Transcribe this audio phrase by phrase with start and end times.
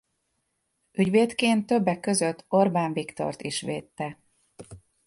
[0.91, 4.19] Ügyvédként többek között Orbán Viktort is védte.